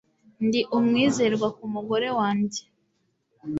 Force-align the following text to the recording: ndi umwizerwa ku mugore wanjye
ndi 0.45 0.61
umwizerwa 0.77 1.47
ku 1.57 1.65
mugore 1.73 2.07
wanjye 2.17 2.61